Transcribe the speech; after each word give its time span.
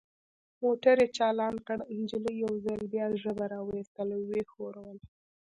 موټر 0.63 0.95
یې 1.03 1.07
چالان 1.17 1.55
کړ، 1.65 1.77
نجلۍ 1.99 2.35
یو 2.43 2.53
ځل 2.65 2.79
بیا 2.93 3.05
ژبه 3.21 3.45
را 3.51 3.59
وایستل 3.63 4.07
او 4.15 4.21
ویې 4.29 4.43
ښوروله. 4.51 5.05